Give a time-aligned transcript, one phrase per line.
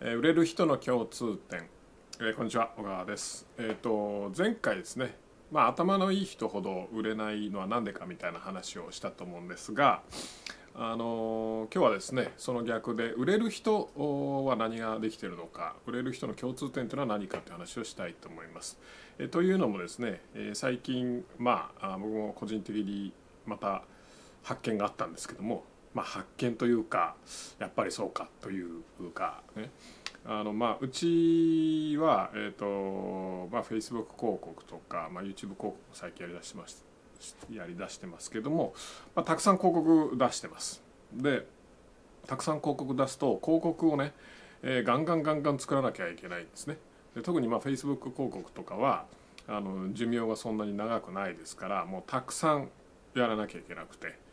[0.00, 1.66] え売れる人の共通点、
[2.20, 5.16] えこんにちは小川ですえっ、と前回ですね
[5.50, 10.02] まあ頭のいい人ほど売れないのは何でかみたいな話をしたと思うんですが
[10.76, 13.90] あの今日はですねその逆で売れる人
[14.46, 18.78] は何ができてるのか売れる人の共通点というのは何かという話をしたいと思います。
[19.18, 23.12] えというのもですね、え最近まあ僕も個人的に
[23.46, 23.82] また
[24.44, 25.64] 発見があったんですけども、
[25.98, 27.16] まあ、発見というか
[27.58, 29.68] やっぱりそうかというかね。
[30.24, 36.84] あのまあうちは、えーとまあ、Facebook 広告とか、まあ、YouTube 広告も最近やりだしてます
[37.50, 38.74] やりだしてますけども、
[39.16, 40.82] まあ、たくさん広告出してます。
[41.12, 41.46] で
[42.28, 44.12] たくさん広告出すと広告をね、
[44.62, 46.76] えーガンガンガンガン作らなきゃいけないんですね。
[47.16, 49.06] で特にまあ Facebook 広告とかは
[49.48, 52.68] あの寿命がそんなに長くないですからもうたくさん
[53.16, 54.27] やらなきゃいけなくて。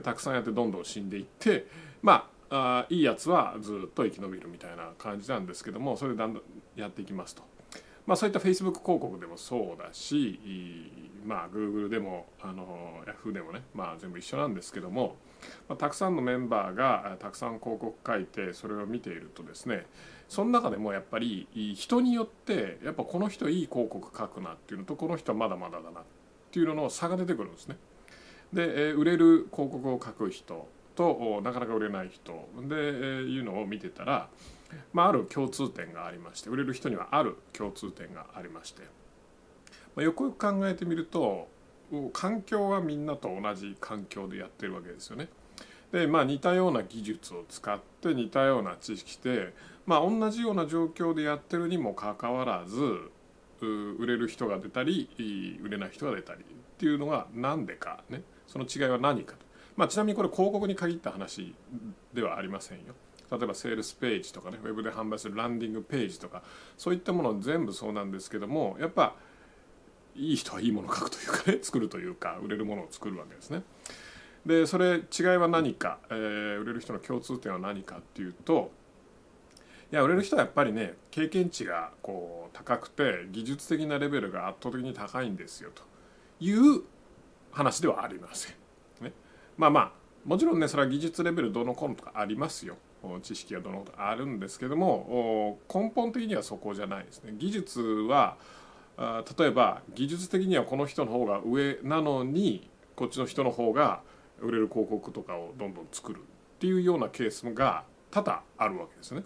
[0.00, 1.66] たくさんやってどんどん死んでいって
[2.02, 6.42] まあいいやつはずっと生き延びるみたいな感じなんですけどもそれでだんだん
[6.76, 7.42] やっていきますと。
[8.04, 10.40] まあ、そういった Facebook 広告でもそうだし
[11.24, 15.16] まあ Google でもあの Yahoo でもね、まあ、全部一緒なんですけども、
[15.68, 19.86] まあ、たくさんのメンバーがたくさん広告書いてそれを見ているとですね
[20.28, 26.04] その中でもやっぱり人によってやっぱこの人いい広告書くなっていうのとこの人はまだまだだなっ
[26.50, 27.76] ていうのの差が出てくるんですね。
[28.52, 32.48] で、え売れる広告を書く人となかなか売れない人。
[32.68, 32.78] で、え
[33.22, 34.28] いうのを見てたら、
[34.92, 38.82] まあ、ある共通点がありまして売れる人にはある共通点がありまして、
[39.94, 41.48] まあ、よくよく考えてみると
[42.12, 45.28] 環境はみんなと同じ環境でやってるわけですよね。
[45.92, 49.52] でまあ似たような技術を使って似たような知識で
[49.84, 53.10] まあ同じような状況でやってるにもかかわらず
[53.60, 56.44] 売れる人が出たり売れない人が出たりっ
[56.78, 58.22] ていうのが何でかね。
[58.52, 59.38] その違いは何かと、
[59.76, 61.54] まあ、ちなみにこれ広告に限った話
[62.12, 62.94] ではありませんよ。
[63.30, 66.42] 例えばセールスページとかねウェブで販売するランディングページとか
[66.76, 69.14] そういったもの全部そうなんですけどもやっぱ
[70.14, 73.62] いい人はいいものを書くというかね 作るというか売れるものを作るわけですね。
[74.44, 78.70] でそれ違いは何か、えー売れる人の共通点は何かっていうと
[79.90, 85.82] いや売れる人はやっぱりね経験値がこう高くて技術的なレベルが圧倒的に高いんですよと
[86.40, 86.82] いう
[87.52, 88.54] 話ではありません。
[89.04, 89.12] ね、
[89.56, 89.92] まあまあ
[90.24, 92.76] もちろんねそれは技術レベルどのこうのとかありますよ
[93.22, 97.34] 知識がどのことあるんですけども根本的にはそこじゃないですね。
[97.36, 98.36] 技術は
[99.38, 104.02] 例えば技術的にはこの人の方が上なのにこっちの人の方が
[104.40, 106.22] 売れる広告とかをどんどん作るっ
[106.58, 109.24] ていうようなケースが多々あるわけですね。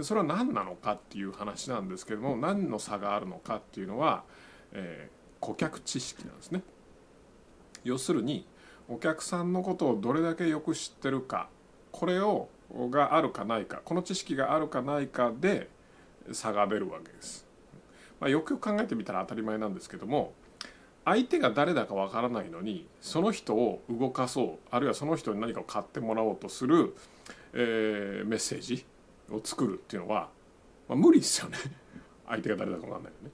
[0.00, 4.24] それは何なのかっていう話なんですけども何の差があるのかっていうのは、
[4.72, 6.62] えー顧客知識なんですね。
[7.86, 8.46] 要するに
[8.88, 11.48] お客さんのことをどれだけよく知ってるか
[11.92, 12.48] これを
[12.90, 15.68] があるかないかこの知識があるかないかで
[16.32, 17.46] 差が出るわけです。
[18.20, 20.32] まあ、よくよく考えてみたら当たり前なんですけども
[21.04, 26.96] 相手が誰だかわからないのにその人を動かそうあるいはその人に何かを買ってもらおうとする、
[27.52, 28.84] えーメッセージ
[29.30, 30.30] を作るっていうのは、
[30.88, 31.58] まあ、無理ですよね
[32.26, 33.30] 相手が誰だかわかんないよね。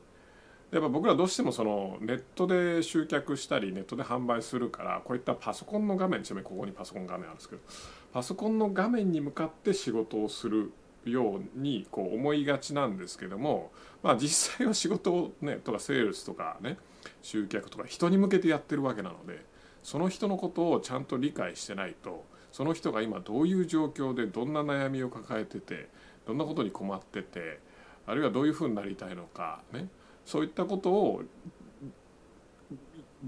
[0.72, 7.62] やっぱ僕らどうしてもそのネットで集客したりネットで販売するからこういったパソコンの画面ちなみにここにパソコン画面あるんですけど
[8.10, 10.72] パソコンの画面に向かって仕事をする
[11.04, 13.70] ようにこう思いがちなんですけども、
[14.02, 16.78] まあ、実際は仕事をねとかセールスとかね
[17.20, 19.44] 集客とか人に向けてやってるわけなので
[19.82, 25.88] その人のことをちゃんと理解してないとその人が今どういう状況でどんな悩みを抱えてて
[26.26, 27.58] どんなことに困ってて
[28.06, 29.88] あるいはどういうふうになりたいのかね。
[30.24, 31.22] そういったことを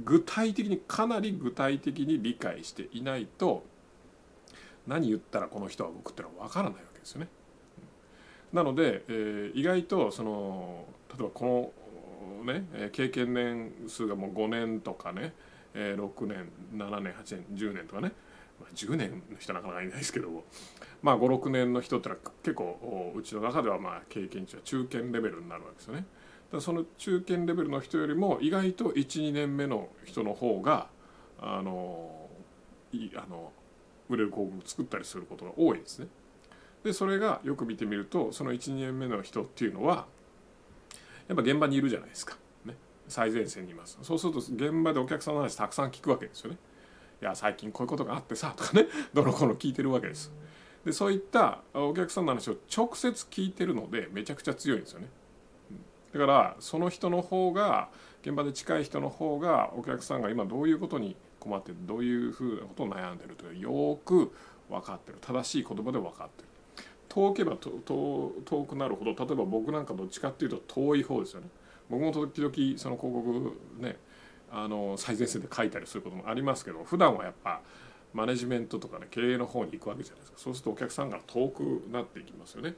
[0.03, 3.65] 具体的にかなり具体的に理解していないと
[4.87, 7.29] 何言ったらこの人は動くっていうのは分からないわけですよね。
[8.53, 11.73] なので、えー意外とその例えばこ
[12.45, 15.33] のね経験年数がもう5年とかね、
[15.75, 18.13] えー6年7年8年10年とかね、
[18.61, 20.45] まあ、10年の人なかなかいないですけども、
[21.03, 26.05] まあ、56年の人ってのは結構うちの中ではまあ経験値は中堅レベルになるわけですよね。
[26.61, 30.89] その中堅レベルの人よりも意外と12年目の人の方が
[31.41, 32.29] あの
[32.93, 33.53] いあの
[34.09, 36.09] 売れる広告を作ったりすることが多いですね。
[36.83, 40.07] でそれがよく見てみるとその12年目の人っていうのは
[41.29, 42.37] やっぱ現場にいるじゃないですか、
[42.67, 42.75] ね、
[43.09, 46.59] 最前線にいますそうすると現場でお客さんの話たくさん聞くわけですよね。
[47.23, 50.31] いや最近こういうことがあってさとかね どの子の聞いてるわけです。
[50.85, 55.09] でそういったお客さんの話を直接聞いてるのでめちゃくちゃ強いんですよね。
[56.15, 57.89] だからその人の方が
[58.23, 64.33] 現場で近い人の方がお客さんが今どういうことに困ってどういうふうなことを悩んでるというよく
[64.71, 65.19] 分かってる。
[65.21, 66.49] 正しい言葉で分かってる。
[67.09, 71.49] 遠ければ遠くなるほど例えば僕なんかどっちかっていうと遠い方ですよね。
[71.91, 73.97] 僕も時々その広告ね
[74.51, 77.61] あの最前線で書いたりすることもありますけど普段はやっぱ
[78.13, 80.39] マネジメントとかね経営の方に行くわけじゃないですか。
[80.39, 82.75] そうするとお客さんが遠くなっていきますよね。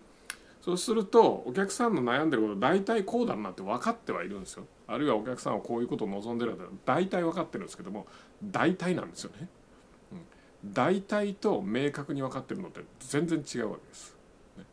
[0.67, 4.65] そうするとお客さんの悩んでること大体こうだなって分かってはいるんですよ。
[4.89, 8.09] あるいはお客さんはこういうことを望んでるんだ大体分かってるんですけども
[8.43, 9.49] 大体なんですよね、
[10.65, 14.17] うん、大体と明確に分かってるのって全然違うわけです。
[14.59, 14.65] ね。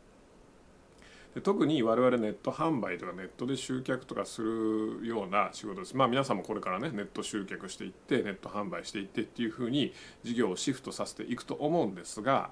[1.36, 5.96] で特に我々ネット販売とかネットで集客とかするような仕事です。
[5.96, 9.94] まあ皆さんもこれからねネット集客していってネット販売していってっていうふうに
[10.24, 12.50] 事業をシフトさせていくと思うんですが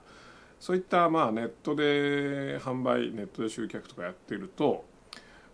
[0.62, 4.84] そういったまあネットで販売ネットで集客とかやってると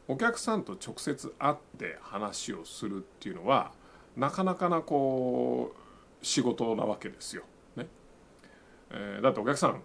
[0.07, 3.73] お客さんと直接会って話をするっていうのは
[4.19, 7.45] なかなかなこう仕事なわけですよ。
[7.75, 7.87] ね。
[8.91, 9.81] えー、だってお客さん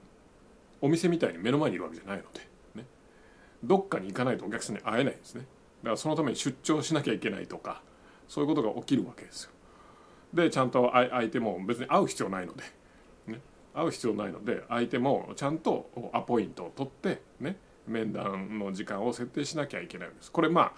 [0.81, 2.41] お店みたいに目の前にいるわけじゃないので。
[2.75, 2.85] ね。
[3.63, 5.45] どっかに行かないとお客さんに会えないんですね。
[5.83, 7.81] だからそのために出張しなきゃいけないとか
[8.27, 9.51] そういうことが起きるわけですよ。
[10.33, 12.63] でちゃんと相手も別に会う必要ないので、
[13.27, 13.39] ね、
[13.73, 20.73] 会う必要ないので相手もちゃんとアポイントを取ってね面談の時間を設定しなきゃいけないんですこれま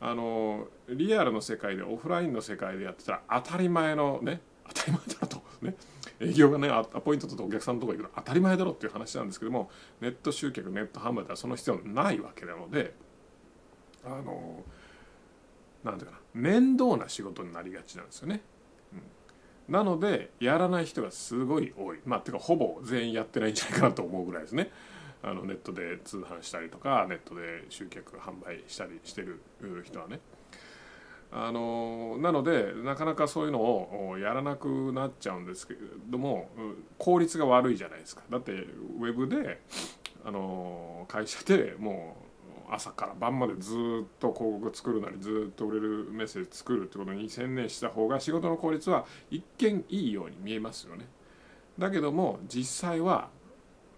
[0.00, 5.74] ああのリアルの世界でオフラインの世界でやってたら当たり前のね当たり前だとね
[6.20, 9.70] 営業がねアポイントとお客さんのとこ行くの当たり前だろっていう話なんですけども
[10.00, 12.94] ネット集客ネット販売ではその必要ないわけなので
[14.04, 14.62] あの
[15.84, 18.42] なんていうかな面倒な仕事になりがちなんですよね。
[18.92, 19.02] うん、
[19.68, 24.70] なのでやらない人がすごい多いまあてかほぼ全員やってないんじゃないかなと思うぐらいですね。
[25.22, 29.40] あのネットで通販したりとかネットで集客販売したりしてる
[29.84, 30.20] 人はね。
[31.32, 36.48] あのなのでなかなかそういうのをやらなくなっちゃうんですけれども
[36.98, 39.60] 効率が悪いじゃないですかだってウェブで
[40.24, 42.25] あの会社でもう
[42.70, 51.06] 朝から晩までずっと広告作るなりずっと売れるメッセージ作るってことに専念した方が仕事の効率は一見いいように見えますよね
[51.78, 53.28] だけども実際は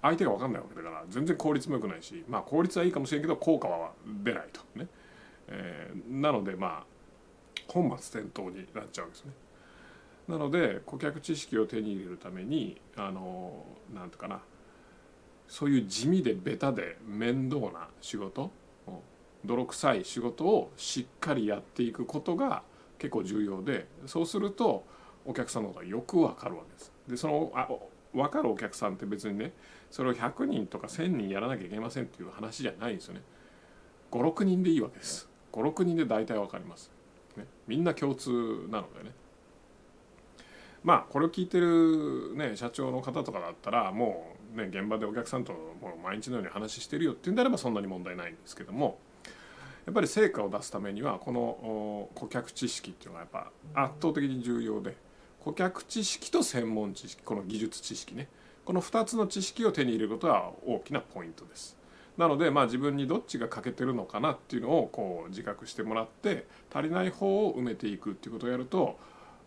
[0.02, 3.92] 相手が分かんないわけだから全然効率も良くないしまあ効率はいいかもしれんけど効果は
[4.22, 4.86] 出ないとね、
[5.48, 6.98] えー、なのでまあ
[7.66, 9.32] 本末転倒になっちゃうんですね。
[10.28, 14.40] なので顧客知識を手に入れるためにあのなんていうかな
[15.48, 18.50] そういう地味でベタで面倒な仕事
[19.44, 22.62] 泥臭い仕事をしっかりやっていくことが
[22.98, 24.84] 結構重要でそうすると
[25.24, 26.92] お客さんのことがよくわかるわけです。
[27.08, 27.68] でそのあ
[28.12, 29.52] 分かるお客さんって別にね
[29.90, 33.22] それを100人とか1,000人やらなきゃいけませんっていう話じゃないんですよね。
[34.10, 35.28] 56人でいいわけです。
[35.52, 36.90] 56人で大体分かります。
[37.36, 38.30] ねみんな共通
[38.70, 39.12] なのでね
[40.82, 48.98] まあこれを聞いてる、ね、社長の方とかだったらもう、ね、現場でお客さんともう毎日のように話してるよっていうんであればそんなに問題ないんですけども
[49.88, 53.50] やっぱり成果を出すためにはこの顧客知識っていうのがやっぱ
[53.84, 54.94] 圧倒的に重要で
[55.40, 58.28] 顧客知識と専門知識この技術知識ね
[58.66, 61.78] この2つの知識を手に入れることは大きなポイントです。
[62.18, 68.98] なのでまあ自分にどっちが欠けてるのかなっていうのをこう自覚してもらって足りない方を埋めていくっていうことをやると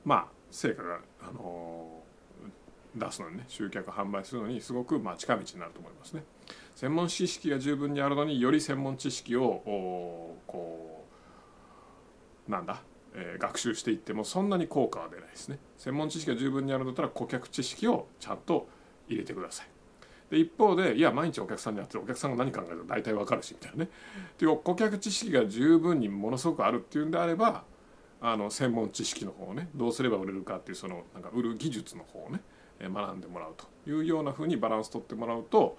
[0.06, 2.01] まあ成果が、あの
[2.96, 6.24] 出すのにね集客販売するのにすごくまあ近道になると思いますね。
[6.76, 9.62] 専門知識が十分にあるのにより専門知識を
[10.48, 11.06] こ
[12.48, 12.82] うなんだ、
[13.14, 15.60] えー、学習していってもそんなに効果は出ないですね。
[15.78, 18.68] 専門知識が十分にあるんだったら顧客知識をちゃんと
[19.08, 19.68] 入れてください。
[20.32, 23.90] で一方でいや毎日お客さんに会ってお客さんが何考えてるか大体わかるしみたいなね
[24.30, 27.66] っていう顧客知識が十分にものすごくあるっていうんであれば
[28.22, 32.40] あの専門知識の方をねどうすれば売れるかっていうそのなんか売る技術の方をね
[32.90, 35.78] 学んでもらうというようなふうにバランス取ってもらうと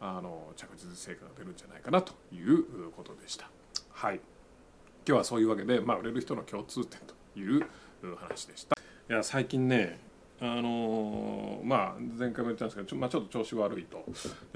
[0.00, 3.48] あの着実に成果が出るんじゃないかなということでした。
[3.90, 4.20] はい
[5.06, 7.66] 今日はそういうわけで、まあ、売れる人の共通点という
[8.16, 8.74] 話でした。
[8.74, 10.00] いや最近ね
[10.40, 14.04] あのまあ前回も言ったんですけどちょ,、まあ、ちょっと調子悪いと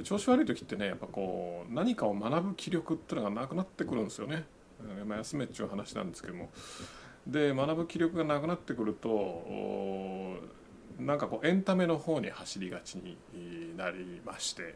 [0.02, 4.45] 調子悪い時ってねやっぱこう何かを学ぶ気力っていうのがなくなってくるんですよね、
[5.07, 6.50] まあ、休めっちゅう話なんですけども
[7.26, 9.09] で学ぶ気力がなくなってくると
[10.99, 13.17] なんかこうエンタメの方に走りがちに
[13.76, 14.75] なりまして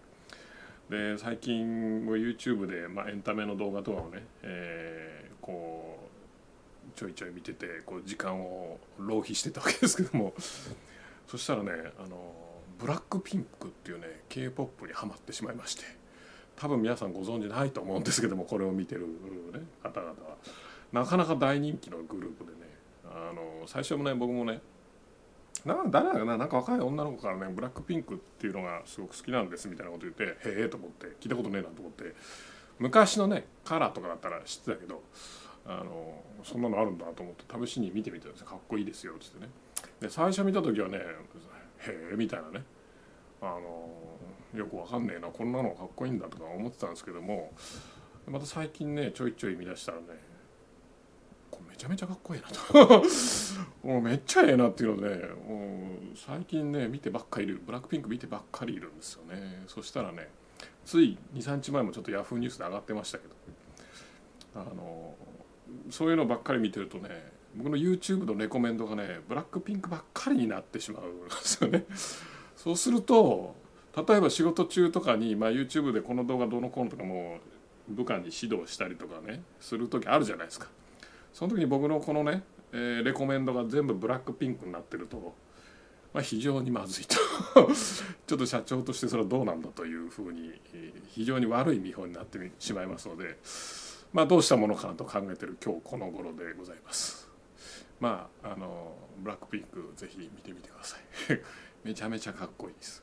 [0.89, 10.35] で最近も YouTube で、まあ、エンタメの動画とかをね、えー、こうちょいちょい見ててこう時間を浪費してたわけですけども。
[11.27, 12.35] そしたらねあの
[12.79, 15.85] ブラックピンクっていうね k p o p にはまってしまいまして
[16.57, 19.07] 多分皆さんご存知ないと思うんですけどもこれを見てる、ね、
[19.83, 20.37] 方々は。
[20.93, 22.59] なかなか大人気のグループでね
[23.05, 24.61] あの最初もね僕もね
[25.65, 32.15] な誰だかななんか若い女の子からねブラックピンクっていうのがすごく好きなんですみたいなこと言ってへえと思って聞いたことねえなと思って
[32.79, 35.03] 昔のねカラーとかだったら知ってたけど
[35.65, 39.49] あのそんなのあるんだと思って試しに見てみたんですかっこいいですよっつってね。
[40.01, 42.65] で最初見た時はねへえみたいなね。
[43.41, 43.89] あの
[44.55, 47.53] よくわかんねえなこんなのかっこいいんだとか思ってたんですけども
[48.29, 50.05] また最近ねちょいちょい見出したらね
[51.69, 53.05] めちゃめちゃかっこいいなと。
[53.87, 59.65] もうめっちゃええなっていうのでもう最近ね見てばっかりいるブラックピンク見てばっかりいるんですよね。
[59.67, 60.29] そしたらね
[60.85, 63.35] つい23日前もちょっとヤフーニュースで上がってましたけど
[64.55, 65.15] あの
[65.91, 71.85] そういうのばっかり見てるとね僕の YouTube のレコメンドがねブラックピンクばっかりになってしまうんですよね。
[72.57, 73.57] そうすると
[73.97, 77.39] 例えば仕事中とかに、まあ、YouTube でこの動画どのこうのとかも
[77.89, 80.69] 部下に指導したりとかねする時あるじゃないですか。
[81.33, 85.35] その時に僕のこのね、えー、レコメンドが全部ブラックピンクになってると、
[86.13, 87.17] まあ、非常にまずいと。
[88.27, 90.61] ちょっと社長としてそれはどうなんだというふうに
[91.09, 93.39] 非常に悪い見本になってしまいますので、
[94.13, 97.31] まあ、どうしたものかなと考えてる今日この頃でございます。
[98.01, 101.01] まああのブラックピンクぜひ見てみてください。
[101.87, 103.03] めちゃめちゃかっこいいです、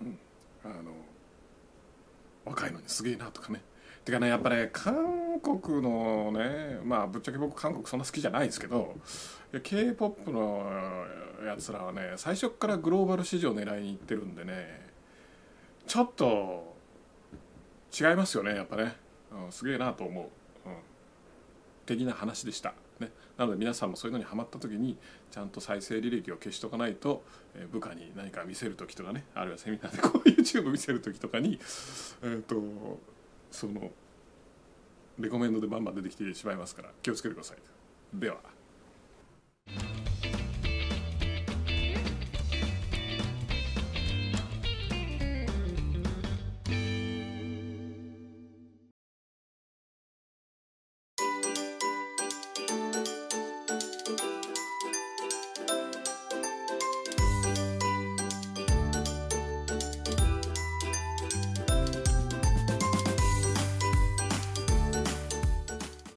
[0.00, 0.18] うん、
[0.64, 0.92] あの
[2.44, 3.62] 若いのにすげえなとかね。
[4.04, 8.94] てかねやっぱね韓国のねまあぶっちゃけ僕韓国そんな好きじゃないですけど
[9.62, 10.64] k p o p の
[11.44, 14.90] やつらはね最初からグローバル市場狙いに行ってるんでね
[15.86, 16.74] ちょっと
[17.92, 18.96] 違いますよねやっぱね、
[19.30, 20.24] うん、すげえなと思う、
[20.68, 20.76] うん、
[21.84, 22.74] 的な話でした。
[23.00, 24.96] ね、なので皆さんもそういうのにハマった時に
[25.30, 31.58] ちゃんと再生履歴を消しとかないと、え部下に何か見せる時とかねあるいはセミナーでこう YouTube 見せる時とかに、
[32.22, 32.56] えーと、
[33.52, 33.90] その
[35.18, 37.58] レコメンドでバンバン出てきてしまいますから気をつけてください
[38.18, 38.38] では。